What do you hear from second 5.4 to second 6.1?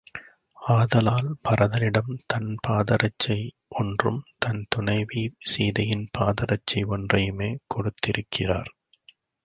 சீதையின்